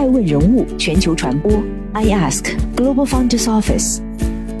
[0.00, 1.52] 爱问人物全球传播
[1.92, 4.00] ，I Ask Global Founders Office，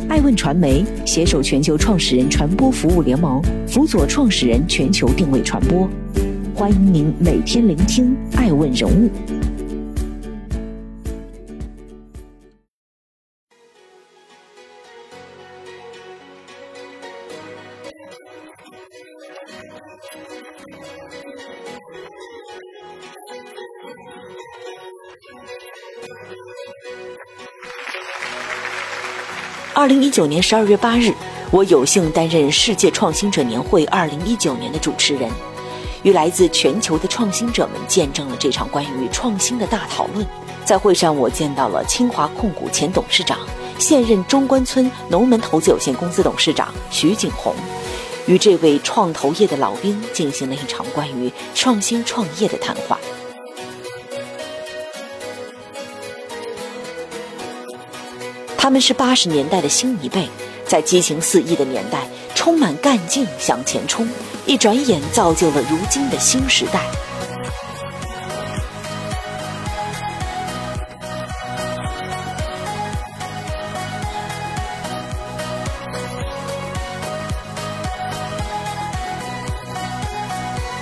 [0.06, 5.88] 爱问传媒携手全球创始人传播服务联盟，辅佐创始人全球定位传播。
[6.54, 9.08] 欢迎您每天聆听爱问人物。
[29.80, 31.10] 二零一九年十二月八日，
[31.50, 35.26] 我有幸担任世界创新者年会二零一九年的主持人，
[36.02, 40.26] 与来自全球的创新者们见证了这场关于创新的大讨论。
[40.66, 43.38] 在会上，我见到了清华控股前董事长、
[43.78, 47.54] 现任中关村农门投资有限公司董事长徐景洪，
[48.26, 52.99] 与这位创投业的老兵进行了一场关于创新创业的谈话。
[58.62, 60.28] 他们是八十年代的新一辈，
[60.66, 64.06] 在激情四溢的年代，充满干劲向前冲，
[64.44, 66.82] 一转眼造就了如今的新时代。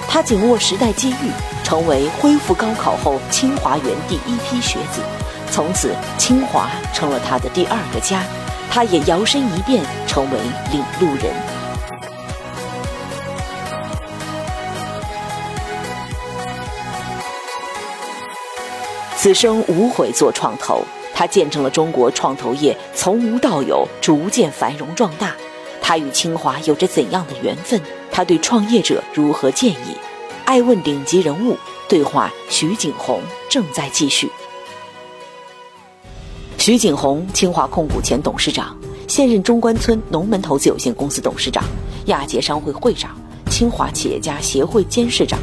[0.08, 1.30] 他紧握时代机遇，
[1.62, 5.00] 成为恢复高考后清华园第一批学子。
[5.58, 8.22] 从此，清华成了他的第二个家，
[8.70, 10.38] 他也摇身一变成为
[10.70, 11.34] 领路人。
[19.16, 25.34] 此生无悔做创投，他见证了中国创投业从无到有，逐渐繁荣壮大。
[25.82, 27.80] 他与清华有着怎样的缘分？
[28.12, 29.96] 他对创业者如何建议？
[30.44, 33.20] 爱问顶级人物对话，徐景洪
[33.50, 34.30] 正在继续。
[36.68, 41.64] 徐景洪，清华控股前董事长，现任中关村农门投资有限公司董事长，
[42.08, 43.16] 亚杰商会会长，
[43.48, 45.38] 清华企业家协会监事长。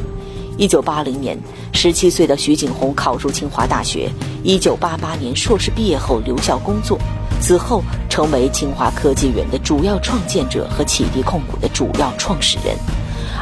[0.55, 1.35] 一九八零年，
[1.73, 4.07] 十七岁的徐景洪考入清华大学。
[4.43, 6.95] 一九八八年硕士毕业后留校工作，
[7.41, 12.77] 此后成为清华科技园的主要创建者和启迪控股的主要创始人。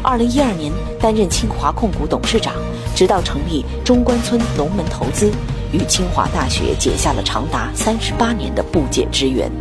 [0.02, 0.72] 二零一二年
[1.02, 2.54] 担任清华控股董事长，
[2.96, 5.30] 直到成立中关村农门投资。
[5.74, 9.52] 与清华大学结下了长达三十八年的不解之缘。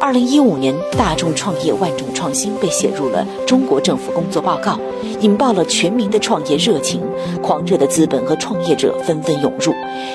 [0.00, 4.78] 二零一五年，大众创业万众创新被写入了中国政府工作报告，
[5.20, 7.00] 引爆了全民的创业热情，
[7.40, 9.72] 狂热的资本和创业者纷纷涌入，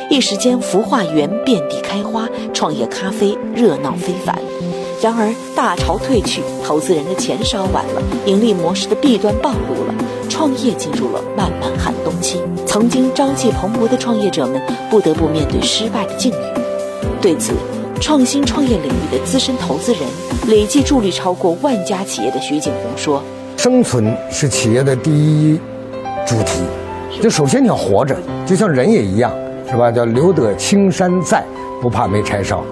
[0.10, 4.38] 一时间孵化园遍地开花，创业咖啡热闹非凡。
[5.00, 9.94] 然而，大潮退去，投资人的钱烧完了，盈利模式的弊端暴露了，
[10.28, 12.42] 创业进入了漫漫寒冬期。
[12.66, 14.60] 曾经朝气蓬勃的创业者们
[14.90, 16.36] 不得不面对失败的境遇。
[17.22, 17.54] 对此，
[18.02, 20.02] 创新创业领域的资深投资人、
[20.48, 23.22] 累计助力超过万家企业的徐景红说
[23.56, 25.60] ：“生存是企业的第一
[26.26, 26.64] 主题，
[27.22, 29.32] 就首先你要活着，就像人也一样，
[29.70, 29.92] 是吧？
[29.92, 31.44] 叫留得青山在，
[31.82, 32.64] 不怕没柴烧。”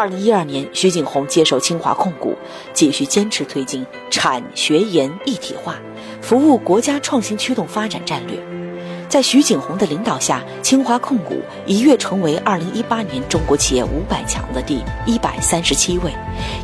[0.00, 2.34] 二零一二年，徐景宏接手清华控股，
[2.72, 5.76] 继续坚持推进产学研一体化，
[6.22, 8.38] 服务国家创新驱动发展战略。
[9.10, 16.10] 在徐景宏的领导下，清华控股一跃成为二零一八年中国企业五百强的第一百三十七位，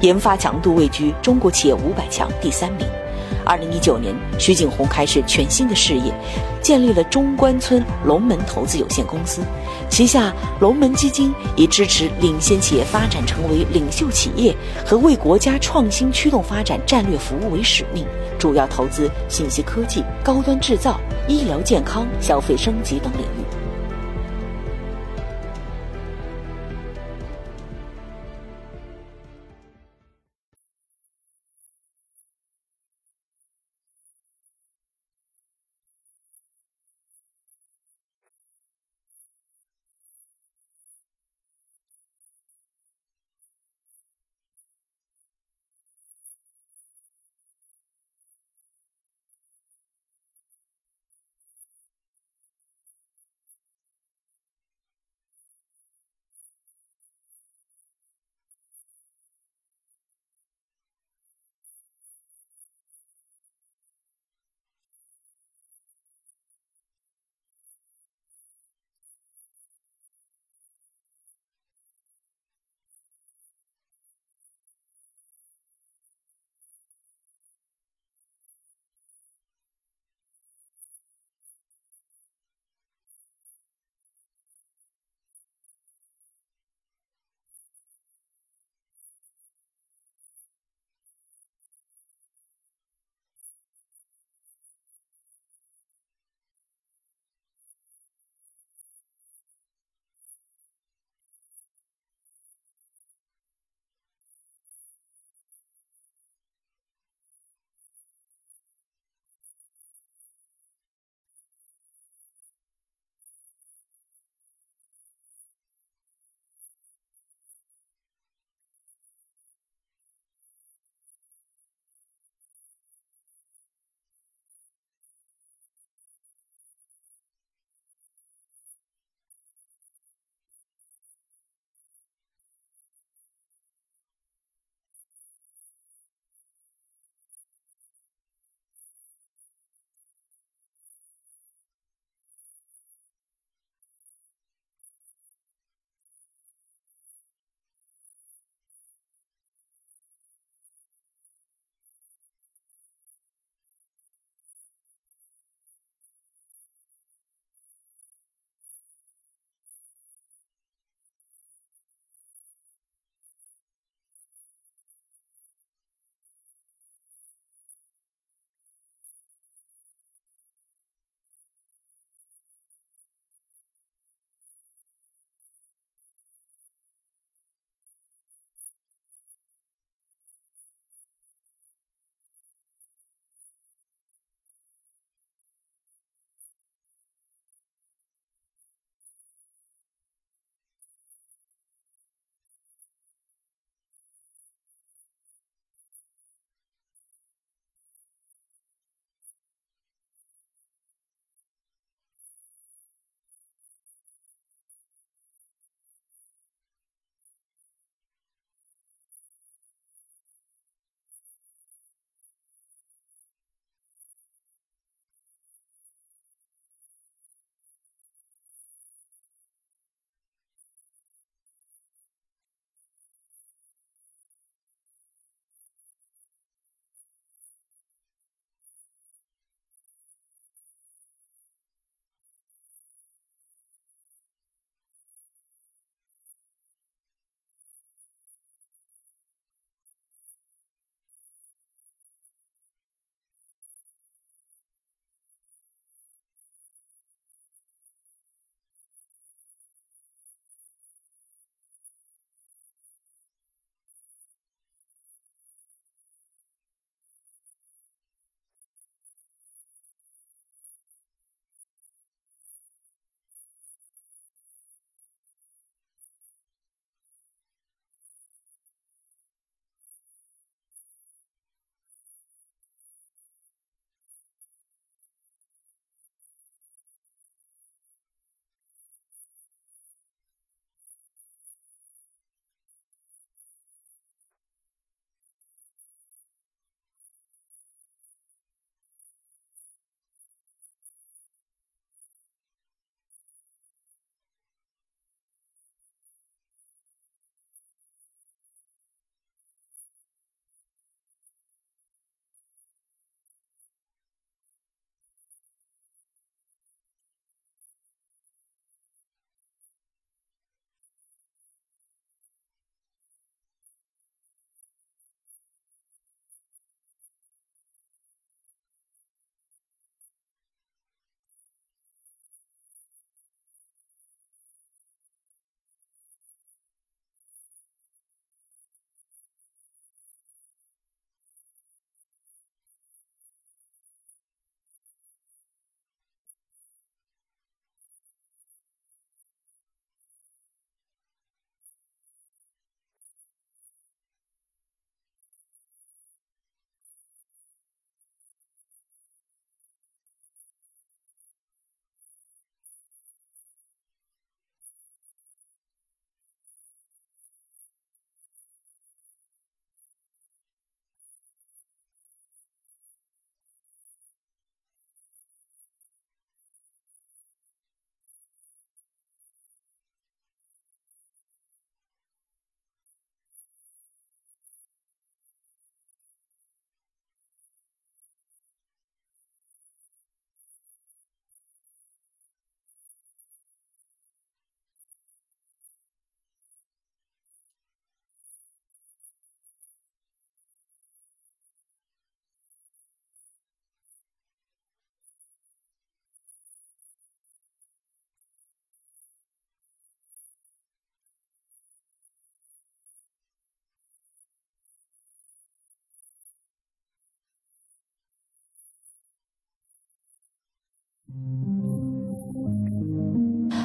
[0.01, 2.89] 研发强度位居中国企业五百强第三名。
[3.45, 6.13] 二零一九年，徐景红开始全新的事业，
[6.61, 9.41] 建立了中关村龙门投资有限公司，
[9.89, 14.55] 旗下龙门基金以支持领先企业发展成为领袖企业
[14.85, 18.05] 和为国家创新驱动发展战略服务为使命，
[18.39, 23.56] 主要投资信息科技、高端制造、医疗健康、消费升级等领域。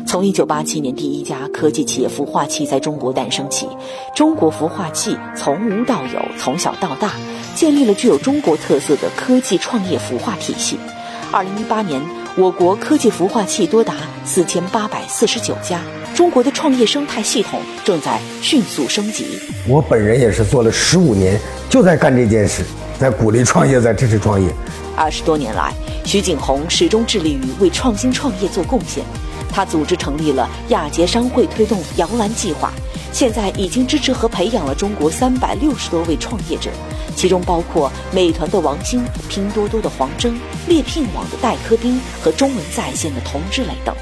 [0.05, 3.65] 从一九八七年第一家科技企业孵化器在中国诞生起，
[4.13, 7.13] 中国孵化器从无到有，从小到大，
[7.55, 10.77] 建立了具有中国特色的科技创业孵化体系。
[11.31, 12.01] 二零一八年，
[12.35, 13.93] 我国科技孵化器多达
[14.25, 15.79] 四千八百四十九家，
[16.13, 19.25] 中国的创业生态系统正在迅速升级。
[19.65, 22.63] 我本人也是做了十五年，就在干这件事，
[23.01, 24.53] 在鼓励创业，在支持创业。
[24.95, 25.73] 二十多年来，
[26.05, 29.03] 徐景洪始终致力于为创新创业做贡献。
[29.51, 32.71] 他组织成立了亚杰商会，推动摇篮计划，
[33.11, 36.69] 现在已经支持和培养了中国三百六十多位创业者，
[37.15, 43.95] 其中包括美团的王兴、拼多多的黄峥、猎聘网的戴科斌和中文在线的童志磊等。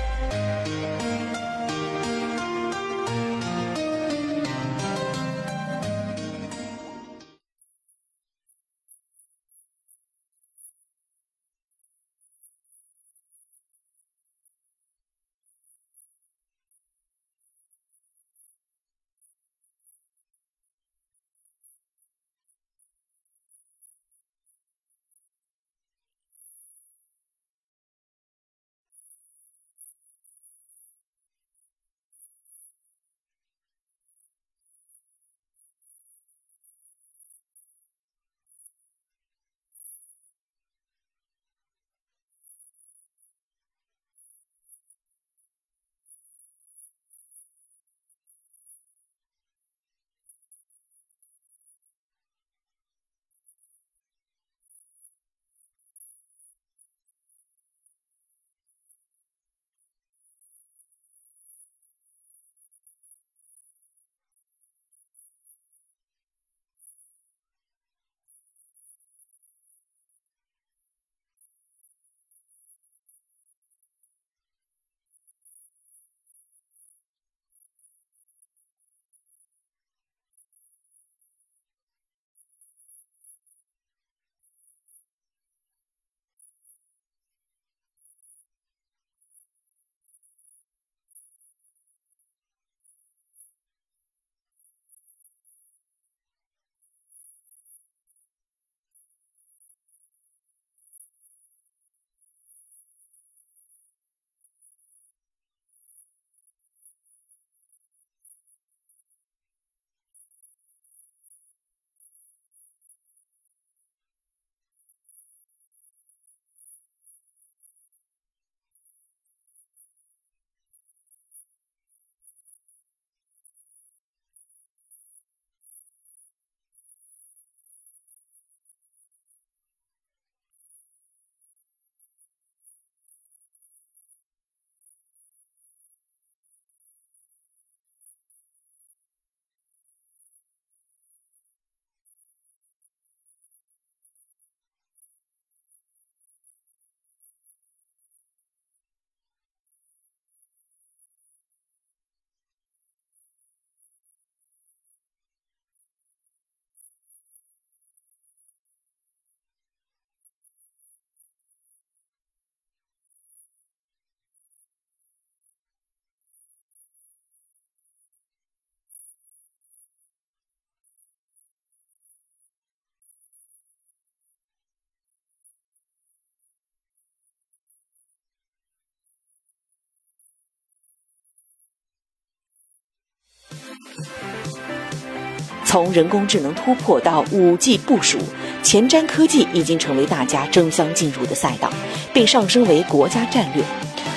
[185.66, 188.18] 从人工智能突破到五 G 部署，
[188.64, 191.72] 前瞻科技已经成为大家争相进入的赛道，
[192.12, 193.64] 并上升为国家战略。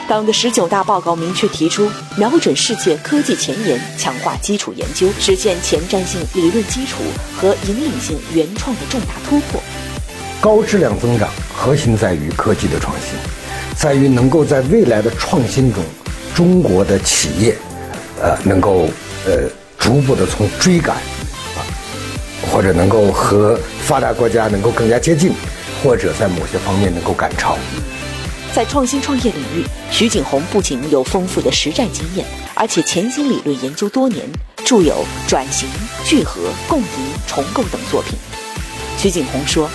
[0.09, 7.03] 党的十九大报告明确提出，瞄准世界科技前沿，强化基础研究，实现前瞻性理论基础
[7.37, 9.62] 和引领性原创的重大突破。
[10.40, 13.14] 高质量增长核心在于科技的创新，
[13.77, 15.85] 在于能够在未来的创新中，
[16.35, 17.57] 中国的企业，
[18.20, 18.88] 呃，能够
[19.27, 20.97] 呃逐步的从追赶。
[20.97, 21.63] 啊
[22.51, 25.33] 或者能够和发达国家能够更加接近，
[25.83, 27.57] 或者在某些方面能够赶超。
[28.53, 34.29] 在创新创业领域，徐景洪不仅有丰富的实战经验，而且潜心理论研究多年，
[34.65, 35.67] 著有《转型》
[36.09, 36.85] 《聚合》《共赢》
[37.35, 38.19] 《重构》等作品。
[38.99, 39.71] 徐景洪说：“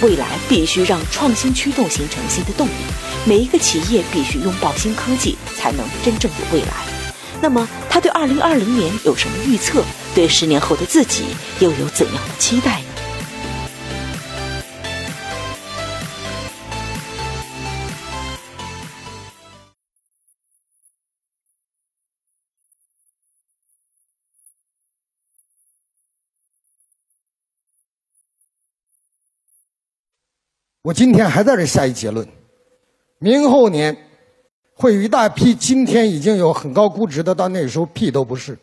[0.00, 2.70] 未来必须让创新驱动形成新的动力，
[3.26, 6.72] 每一个企业必须拥抱新科技，才能真正有未来。”
[7.42, 9.84] 那么他对二零二零年有什么预测？
[10.14, 11.26] 对十年后的自己
[11.60, 12.86] 又有怎样的期待呢？
[30.82, 32.26] 我今天还在这下一结论。
[33.18, 34.05] 明后年
[34.78, 38.56] 会有一大批今天已经有很高估值的，到那时候屁都不是。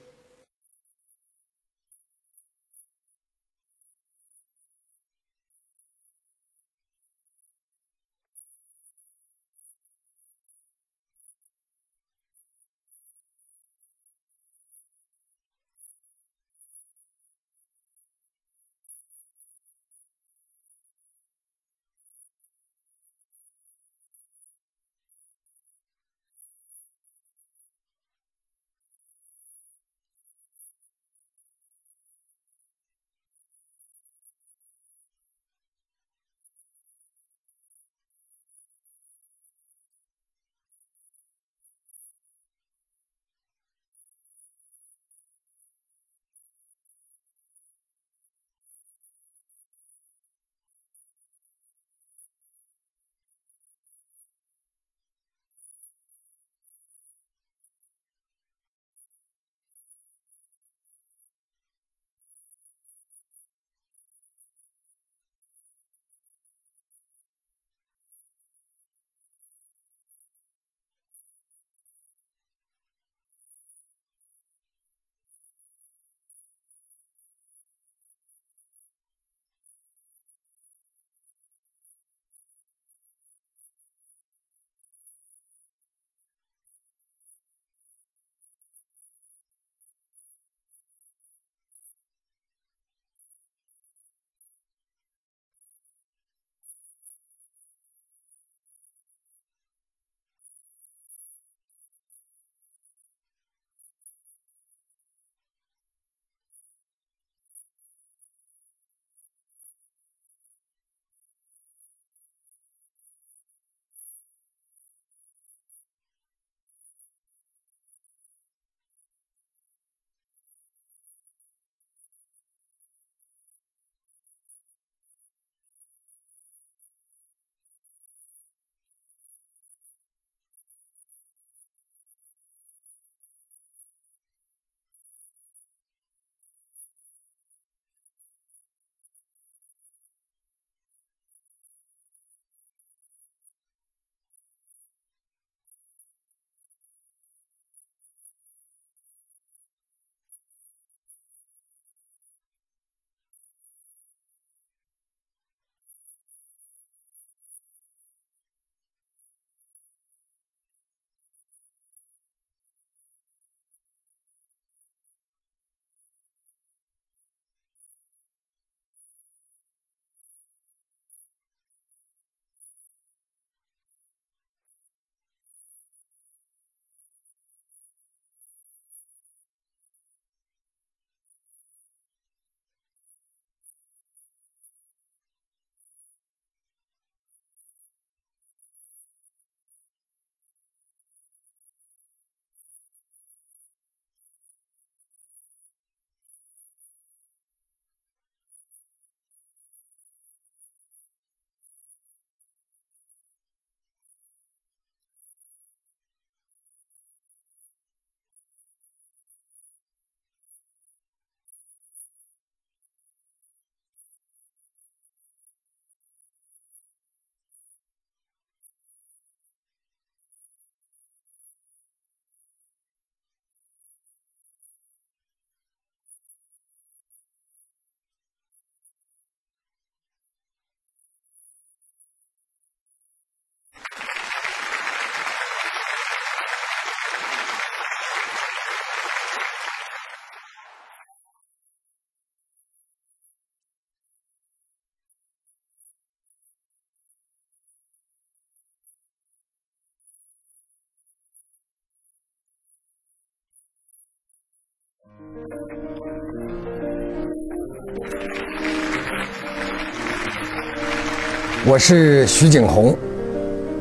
[261.66, 262.96] 我是徐景红，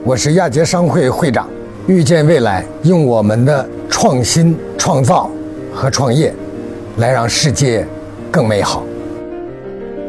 [0.05, 1.49] 我是亚杰商会会长。
[1.87, 5.31] 预见未来，用我们的创新、创造
[5.75, 6.33] 和创业，
[6.99, 7.87] 来让世界
[8.31, 8.85] 更美好。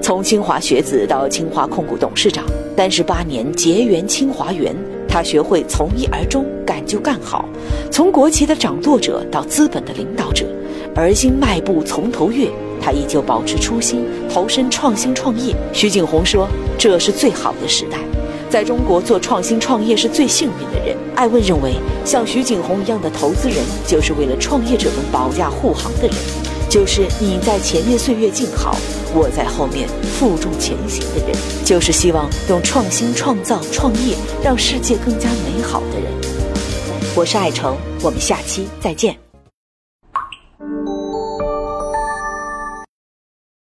[0.02, 4.76] 从清华学子到清华控股董事长，单十八年结缘清华园，
[5.08, 7.50] 他学会从一而终，干就干好。
[7.92, 10.46] 从国企的掌舵者到资本的领导者，
[10.96, 12.48] 而今迈步从头越。
[12.82, 15.56] 他依旧保持初心，投身创新创业。
[15.72, 17.98] 徐景洪说：“这是最好的时代，
[18.50, 20.98] 在中国做创新创业是最幸运的人。
[21.16, 26.16] 艾问认为，像徐景洪一样的投资人，就是为了创业者们保驾护航的人，
[26.70, 28.76] 就是你在前面岁月静好，
[29.16, 29.88] 我在后面
[30.20, 36.12] 负重前行的人，就是希望用创新创造创业让世界更加美好的人。
[37.16, 39.23] 我是艾诚，我们下期再见。